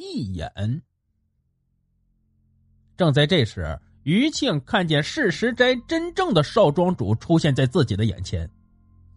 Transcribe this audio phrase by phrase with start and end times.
[0.00, 0.82] 一眼。
[2.96, 8.50] 正在这时，余庆看见事实斋真正的少庄主出现在自己的眼前，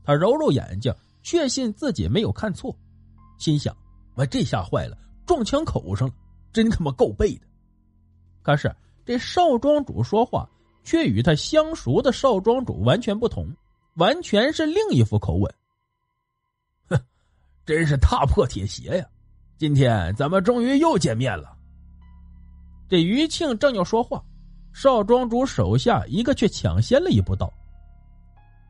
[0.04, 2.75] 他揉揉眼睛，确信自己没有看错，
[3.38, 3.75] 心想
[4.15, 6.13] ：“我这下坏了，撞枪口上了，
[6.51, 7.47] 真他妈够背的。”
[8.44, 8.74] 可是
[9.06, 10.50] 这少庄主说话
[10.84, 13.54] 却与他相熟的少庄主完全不同，
[13.96, 15.54] 完全是另一副口吻。
[16.90, 16.98] 哼，
[17.66, 19.05] 真是踏破铁鞋呀！
[19.63, 21.55] 今天咱们终于又见面了。
[22.90, 24.21] 这余庆正要说话，
[24.73, 27.49] 少庄主手下一个却抢先了一步道：“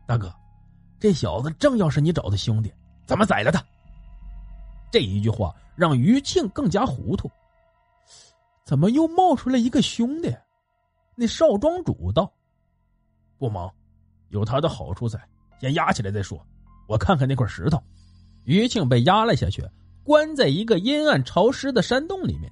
[0.05, 0.31] 大哥，
[0.99, 2.71] 这小子正要是你找的兄弟，
[3.07, 3.59] 怎么宰了他？”
[4.93, 7.27] 这一句话让余庆更加糊涂。
[8.63, 10.31] 怎么又冒出来一个兄弟？
[11.15, 12.31] 那少庄主道
[13.39, 13.67] ：“不忙，
[14.29, 15.19] 有他的好处在，
[15.59, 16.39] 先压起来再说。
[16.87, 17.81] 我看看那块石头。”
[18.45, 19.67] 余庆被压了下去，
[20.03, 22.51] 关在一个阴暗潮湿的山洞里面。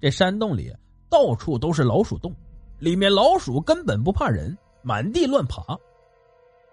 [0.00, 0.72] 这山洞里
[1.08, 2.34] 到处都是老鼠洞，
[2.78, 5.62] 里面老鼠根本不怕人，满地乱爬。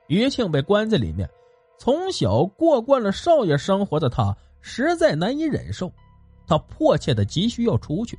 [0.07, 1.29] 余庆被关在里面，
[1.77, 5.91] 从小过惯了少爷生活的他实在难以忍受，
[6.47, 8.17] 他迫切的急需要出去。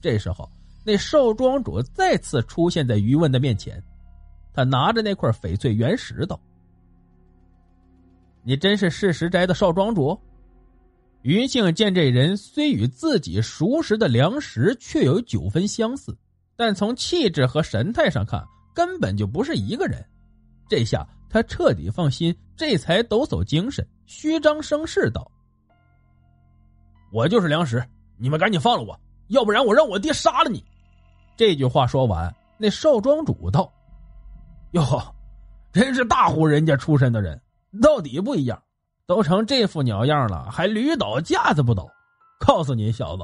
[0.00, 0.48] 这时候，
[0.84, 3.82] 那少庄主再次出现在余问的面前，
[4.52, 6.38] 他拿着那块翡翠原石道
[8.44, 10.16] ：“你真是世石斋的少庄主？”
[11.26, 16.16] 云庆见这人虽与自己熟识的梁石却有九分相似，
[16.54, 20.06] 但从气质和神态上看，根本就不是一个人。
[20.68, 25.28] 这下他彻底放心，这才抖擞精神，虚张声势道
[27.12, 27.84] ：“我就是梁石，
[28.16, 30.64] 你们赶紧放了我！”要不然我让我爹杀了你！
[31.36, 33.68] 这句话说完，那少庄主道
[34.70, 34.84] ：“哟，
[35.72, 37.42] 真是大户人家出身的人，
[37.82, 38.62] 到底不一样。
[39.06, 41.88] 都成这副鸟样了，还驴倒架子不倒？
[42.38, 43.22] 告诉你小子，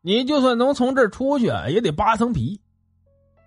[0.00, 2.60] 你就算能从这儿出去，也得扒层皮。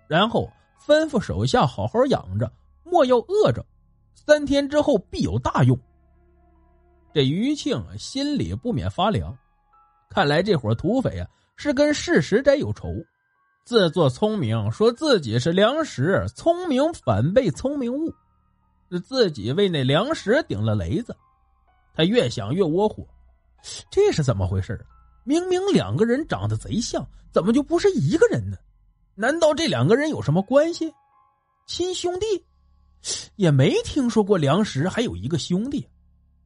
[0.06, 0.50] 然后
[0.86, 2.50] 吩咐手下好好养着，
[2.84, 3.64] 莫要饿着。
[4.14, 5.78] 三天之后必有大用。”
[7.12, 9.36] 这余庆心里不免发凉，
[10.08, 11.28] 看来这伙土匪啊。
[11.56, 12.88] 是跟事实斋有仇，
[13.64, 18.12] 自作聪明，说自己是粮食，聪明反被聪明误，
[18.90, 21.16] 是自己为那粮食顶了雷子。
[21.94, 23.06] 他越想越窝火，
[23.90, 24.78] 这是怎么回事
[25.24, 28.56] 明明两个人长得贼像，怎么就不是一个人呢？
[29.14, 30.92] 难道这两个人有什么关系？
[31.66, 32.26] 亲兄弟？
[33.36, 35.86] 也没听说过粮食还有一个兄弟。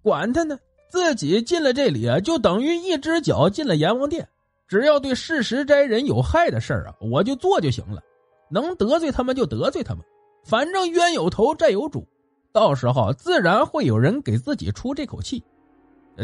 [0.02, 0.58] 管他呢，
[0.90, 4.28] 自己进了这里啊，就等于一只脚进了阎王殿。
[4.68, 8.02] 只要对事实斋人有害的事儿啊，我就做就行了。
[8.50, 10.04] 能得罪他们就得罪他们，
[10.44, 12.06] 反正冤有头债有主，
[12.52, 15.42] 到时候自然会有人给自己出这口气。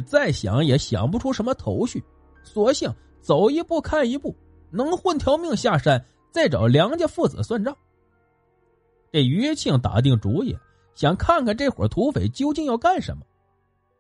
[0.07, 2.03] 再想也想不出什么头绪，
[2.43, 4.35] 索性走一步看一步，
[4.71, 7.77] 能混条命下山，再找梁家父子算账。
[9.13, 10.59] 这余庆打定主意，
[10.97, 13.23] 想看看这伙土匪究竟要干什么。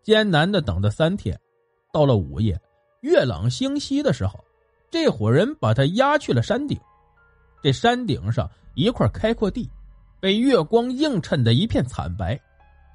[0.03, 1.39] 艰难的等了三天，
[1.93, 2.61] 到了午夜。
[3.01, 4.45] 月朗星稀的时候，
[4.91, 6.77] 这伙人把他押去了山顶。
[7.62, 9.71] 这山顶上一块开阔地，
[10.25, 12.41] 被月光映衬的一片惨白。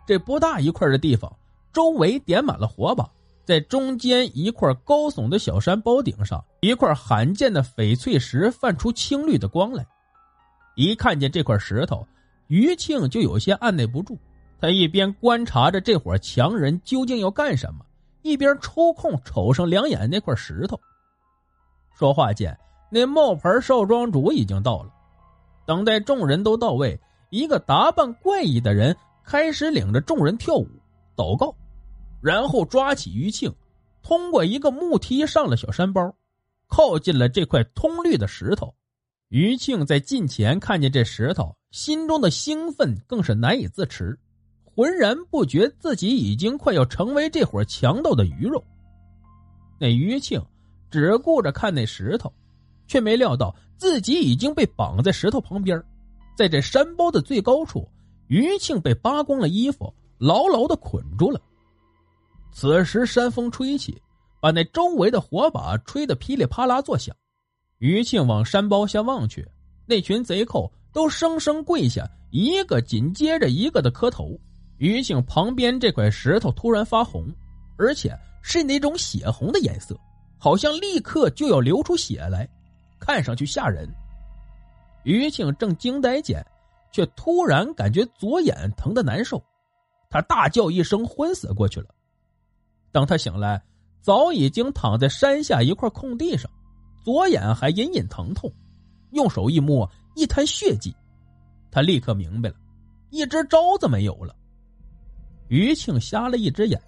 [0.08, 1.32] 这不大一块的地方，
[1.72, 3.08] 周围点满了火把。
[3.46, 9.86] 在中间一块高耸的小山包顶上，一块罕见的翡翠石泛出青绿的光来。
[10.76, 12.04] 一看见这块石头，
[12.48, 14.18] 余庆就有些按耐不住。
[14.60, 17.86] 他一边观察着这伙强人究竟要干什么。
[18.24, 20.80] 一边抽空瞅上两眼那块石头。
[21.96, 22.58] 说话间，
[22.90, 24.92] 那冒牌少庄主已经到了。
[25.68, 30.68] 等待众人都到位，一个打扮怪异的人开始领着众人跳舞、
[31.16, 31.56] 祷告，
[32.22, 33.54] 然后抓起余庆，
[34.02, 36.14] 通过一个木梯上了小山包，
[36.68, 38.74] 靠近了这块通绿的石头。
[39.30, 44.18] 余庆在近前看见这石头，心中的兴奋更是难以自持。
[44.64, 48.64] 浑然不觉自己已经快要成为这伙强盗的鱼肉。
[49.78, 50.42] 那余庆
[50.90, 52.34] 只顾着看那石头，
[52.88, 55.84] 却没料到自己已经被绑在石头旁边，
[56.40, 57.86] 在这山包的最高处，
[58.28, 61.42] 余庆被扒光了衣服，牢牢的捆住了。
[62.50, 64.02] 此时山风吹起，
[64.40, 67.14] 把那周围的火把吹得噼里啪啦作响。
[67.80, 69.46] 余庆往山包下望去，
[69.86, 74.40] 那群贼寇都生生跪下，一个紧接着一个的磕头。
[74.78, 77.30] 余庆旁边这块石头突然发红，
[77.78, 79.94] 而且是那种血红的颜色，
[80.38, 82.48] 好像立刻就要流出血来，
[82.98, 83.94] 看上去吓人。
[85.04, 86.46] 余庆正惊呆间，
[86.92, 89.42] 却突然感觉左眼疼的难受，
[90.10, 91.88] 他大叫一声，昏死过去了。
[92.92, 93.62] 等他醒来，
[94.02, 96.50] 早已经躺在山下一块空地上，
[97.04, 98.52] 左眼还隐隐疼痛，
[99.12, 100.96] 用手一摸，一滩血迹，
[101.72, 102.56] 他立刻明白了，
[103.10, 104.36] 一只招子没有了。
[105.48, 106.82] 于庆瞎了一只眼，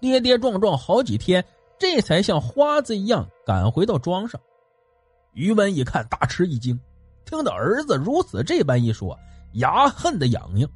[0.00, 1.44] 跌跌撞撞好几天，
[1.78, 4.40] 这才像花子一样赶回到庄上。
[5.34, 6.78] 于文一看，大吃一惊，
[7.28, 9.18] 听到儿子如此这般一说，
[9.52, 10.70] 牙恨的痒痒。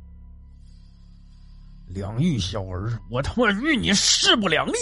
[1.87, 4.75] 梁玉小儿，我他妈与你势不两立！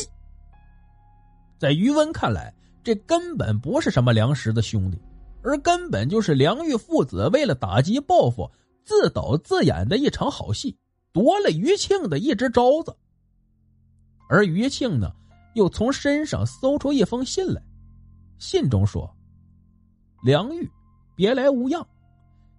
[1.60, 2.52] 在于温看来，
[2.82, 5.00] 这根本不是什么梁实的兄弟，
[5.44, 8.50] 而根本就是梁玉父子为了打击报复，
[8.84, 10.76] 自导自演的一场好戏。
[11.12, 12.96] 夺了于庆的一只招子，
[14.28, 15.12] 而于庆呢，
[15.54, 17.60] 又从身上搜出一封信来。
[18.38, 19.12] 信中说
[20.22, 20.70] ：“梁玉，
[21.20, 21.86] 别来无恙。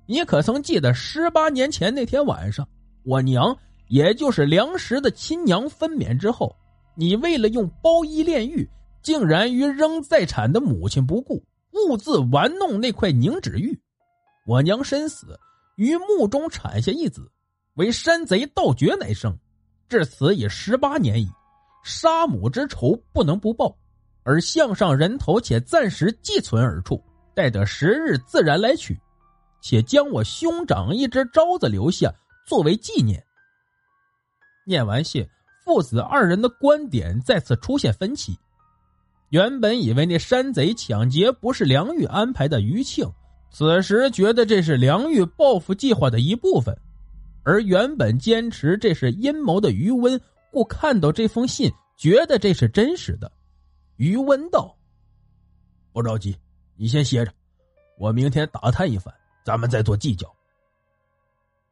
[0.06, 2.68] 你可曾记得十八年前那天晚上，
[3.04, 6.56] 我娘也就是梁实的亲娘分娩之后，
[6.94, 8.69] 你为了用包衣炼狱，
[9.02, 13.75] 竟然于仍在产的母亲不顾，兀自玩弄那块凝脂玉。
[14.46, 15.40] 我娘身死，
[15.75, 17.28] 于墓中产下一子。”
[17.75, 19.36] 为山贼盗掘乃生，
[19.90, 21.28] 至此已十八年矣。
[21.84, 23.75] 杀母之仇不能不报，
[24.22, 29.00] 而项上人头且暂时寄存而处，待得时日自然来取。
[29.63, 32.12] 且将我兄长一只招子留下
[32.48, 33.24] 作为纪念。
[34.66, 35.24] 念完信，
[35.63, 38.36] 父子二人的观点再次出现分歧。
[39.30, 43.07] 原本以为那山贼抢劫不是梁玉安排的，余庆
[43.51, 46.75] 此时觉得这是梁玉报复计划的一部分。
[47.44, 50.19] 而原本坚持这是阴谋的余温，
[50.51, 53.31] 故看到这封信，觉得这是真实的。
[53.98, 54.75] 余温道
[55.94, 56.36] ：“不着急，
[56.76, 57.32] 你先歇着，
[57.98, 59.14] 我明天打探一番，
[59.44, 60.32] 咱们再做计较。”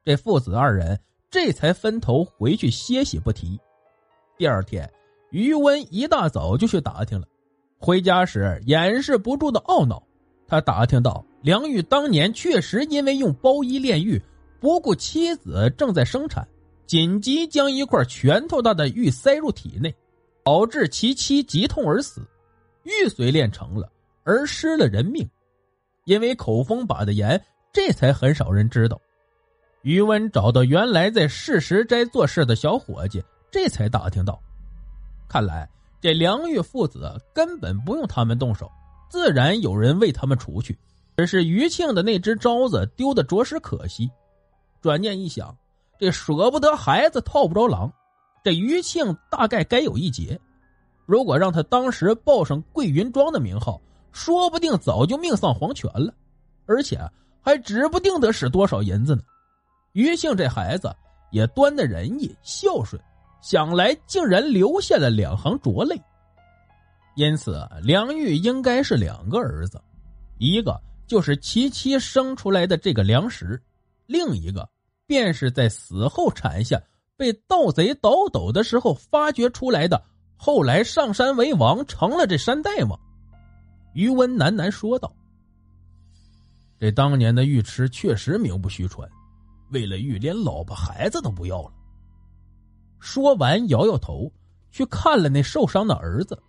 [0.06, 1.00] 这父子二人
[1.30, 3.60] 这才分头回去歇息，不提。
[4.38, 4.92] 第二天，
[5.31, 7.28] 余温一大早就去打听了，
[7.78, 10.01] 回家时掩饰不住的懊恼。
[10.48, 14.22] 他打听到梁玉当年确实因为用包衣炼狱。
[14.60, 16.46] 不顾妻子正在生产，
[16.86, 19.96] 紧急将一块拳头大的玉塞入体内，
[20.44, 22.28] 导致其妻急痛而死。
[22.84, 23.90] 玉髓炼成了，
[24.29, 25.27] 而失了人命。
[26.05, 27.43] 因为口风把的严，
[27.73, 28.99] 这才很少人知道。
[29.81, 34.39] 余温找到原来在事实斋做事的小伙计，这才打听到，
[35.27, 35.67] 看来
[36.01, 38.69] 这梁玉父子根本不用他们动手，
[39.09, 40.77] 自然有人为他们除去。
[41.17, 44.09] 只是余庆的那只招子丢的着实可惜。
[44.81, 45.55] 转念一想，
[45.99, 47.91] 这舍不得孩子套不着狼，
[48.43, 50.39] 这余庆大概该有一劫。
[51.05, 53.81] 如果让他当时报上桂云庄的名号，
[54.11, 56.13] 说不定早就命丧黄泉了，
[56.65, 57.00] 而且
[57.41, 59.21] 还指不定得使多少银子呢。
[59.94, 60.95] 余庆这孩子
[61.31, 63.01] 也端的仁义孝顺，
[63.41, 66.00] 想来竟然留下了两行浊泪。
[67.15, 69.81] 因此，梁玉应该是两个儿子，
[70.38, 73.62] 一个就是其妻生出来的这个梁石。
[74.05, 74.69] 另一个，
[75.05, 76.81] 便是在死后产下
[77.17, 80.01] 被盗贼倒斗的时候发掘出来的，
[80.38, 83.00] 后来上山为王，成了这山大王。
[83.94, 85.13] 余温喃喃说道
[86.80, 89.09] ：“这当年的尉迟确实名不虚传，
[89.71, 91.74] 为了玉，连老婆孩子都不要了。”
[93.00, 94.31] 说完，摇摇头，
[94.71, 96.41] 去看了那受伤的儿子。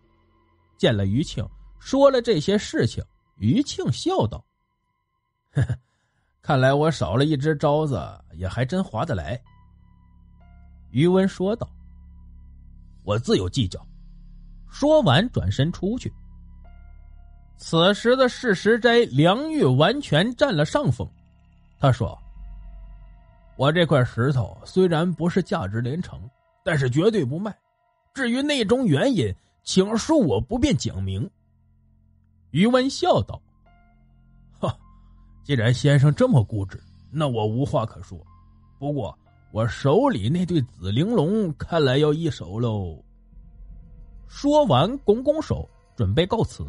[0.77, 1.47] 见了余庆，
[1.79, 3.05] 说了这些事情，
[3.37, 4.45] 余庆笑道
[5.53, 5.79] ：“呵呵。”
[6.43, 9.41] 看来我少了一只招子，也还真划得来。”
[10.91, 11.71] 余温说道
[13.05, 13.87] ，“我自有计较。”
[14.71, 16.13] 说完，转身出去。
[17.63, 21.07] 此时的事实斋梁玉完全占了上风。
[21.79, 22.19] 他说
[23.55, 26.19] ：“我这块石头虽然不是价值连城，
[26.65, 27.55] 但是绝对不卖。
[28.15, 31.31] 至于内中原因，请恕我不便讲明。”
[32.51, 33.41] 余温笑道。
[34.59, 34.75] 哈
[35.45, 38.19] 既然先生这么固执，那我无话可说。
[38.79, 39.17] 不过
[39.53, 43.05] 我手里那对紫玲珑看来要一手喽。
[44.29, 46.65] 说完，拱拱手，准备告辞。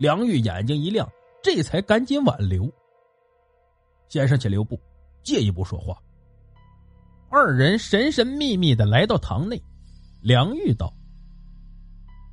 [0.00, 1.06] 梁玉眼睛一亮，
[1.42, 2.66] 这才赶紧挽留。
[4.08, 4.80] 先生，请留步，
[5.22, 5.94] 借一步说话。
[7.28, 9.62] 二人神神秘秘的来到堂内。
[10.22, 10.90] 梁玉道：“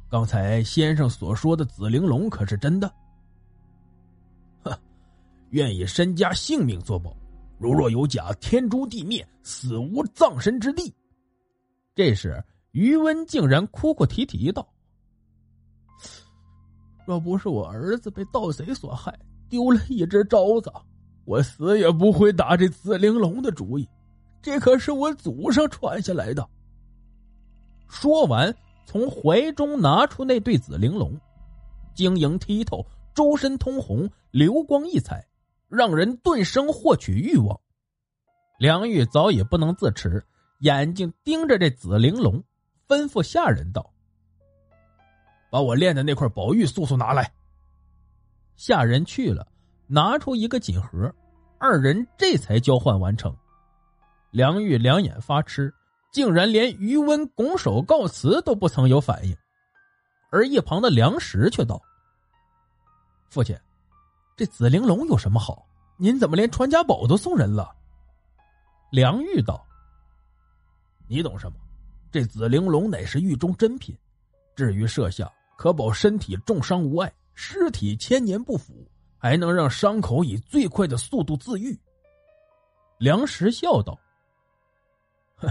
[0.10, 2.90] 刚才先生所说的紫玲珑可是真的？”
[5.52, 7.14] 愿以身家性命作保，
[7.60, 10.94] 如若有假，天诛地灭，死无葬身之地。
[11.94, 14.66] 这时，余温竟然哭哭啼啼道
[17.08, 20.70] ：“若不是我儿子被盗贼所害，丢了一只招子，
[21.24, 23.88] 我死也不会打这紫玲珑的主意。
[24.42, 26.46] 这可是我祖上传下来的。”
[27.88, 28.54] 说完，
[28.86, 31.18] 从怀中拿出那对紫玲珑，
[31.96, 32.86] 晶莹剔透，
[33.16, 35.26] 周身通红，流光溢彩，
[35.70, 37.58] 让人顿生获取欲望。
[38.60, 40.22] 梁玉早已不能自持，
[40.60, 42.44] 眼睛盯着这紫玲珑，
[42.86, 43.90] 吩咐下人道
[45.50, 47.32] ：“把我练的那块宝玉速速拿来。”
[48.58, 49.48] 下人去了，
[49.86, 51.13] 拿出一个锦盒，
[51.60, 53.36] 二人这才交换完成。
[54.32, 55.74] 梁玉两眼发痴，
[56.12, 59.36] 竟然连余温拱手告辞都不曾有反应，
[60.32, 61.82] 而一旁的梁石却道
[63.30, 63.58] ：“父亲，
[64.36, 65.66] 这紫玲珑有什么好？
[65.98, 67.75] 您怎么连传家宝都送人了？”
[68.92, 69.66] 梁玉道
[71.08, 71.58] ：“你懂什么？
[72.12, 73.98] 这紫玲珑乃是狱中珍品，
[74.56, 81.78] 至于设下，可保身体重伤无碍，尸体千年不腐，还能让伤口以最快的速度自愈。”
[83.00, 84.00] 梁石笑道
[85.36, 85.50] ：“哼，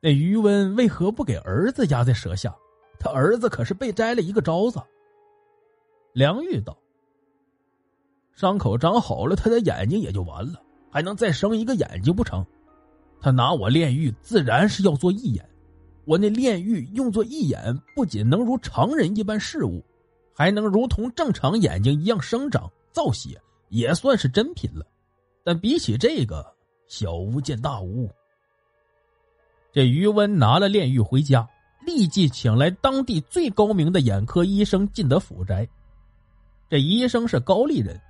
[0.00, 2.54] 那余温为何不给儿子压在舌下？
[2.98, 4.80] 他儿子可是被摘了一个招子。”
[6.14, 6.76] 梁玉道
[8.32, 12.44] ：“伤口长好了，他的眼睛也就完了，还能再生一个眼睛不成？”
[13.20, 15.48] 他拿我炼狱，自然是要做义眼。
[16.06, 19.82] 我那炼狱用作义眼，不仅能如常人一般视物，
[20.34, 24.86] 还能如同正常眼睛一样生长造血，也算是珍品了。
[25.42, 26.44] 但比起这个，
[26.86, 28.10] 小巫见大巫。
[29.72, 31.48] 这余温拿了炼狱回家，
[31.86, 35.68] 立即请来当地最高明的眼科医生进得府宅。
[36.70, 38.00] 这医生是高丽人，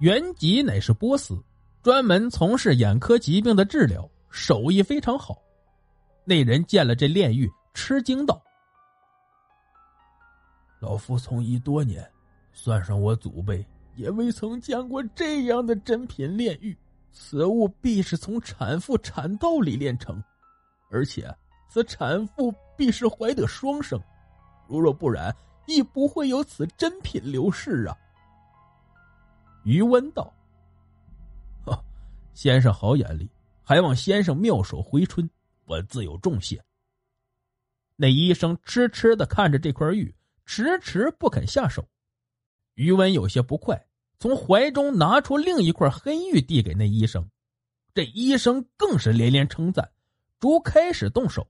[0.00, 1.38] 原籍乃是波斯，
[1.82, 4.08] 专门从事眼科疾病的治疗。
[4.30, 5.36] 手艺非常好，
[6.24, 8.40] 那人见了这炼狱，吃惊道
[10.80, 12.08] ：“老夫从医多年，
[12.52, 16.76] 算上我祖辈，也未曾见过这样的珍品炼狱。
[17.10, 20.22] 此物必是从产妇产道里炼成，
[20.90, 21.28] 而且
[21.68, 24.00] 此产妇必是怀得双生，
[24.68, 25.34] 如若不然，
[25.66, 27.96] 亦不会有此珍品流逝啊。”
[29.64, 30.32] 余温道
[31.66, 31.82] ：“哈，
[32.32, 33.28] 先生好眼力。”
[33.64, 35.30] 还望先生妙手回春，
[35.64, 36.64] 我自有重谢。
[37.96, 40.14] 那医生痴痴的看着这块玉，
[40.44, 41.88] 迟迟不肯下手。
[42.74, 43.86] 余文有些不快，
[44.18, 47.30] 从怀中拿出另一块黑玉递给那医生。
[47.94, 49.92] 这医生更是连连称赞，
[50.40, 51.48] 逐开始动手。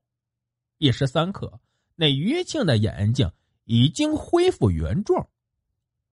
[0.78, 1.60] 一时三刻，
[1.94, 3.30] 那余庆的眼睛
[3.64, 5.28] 已经恢复原状，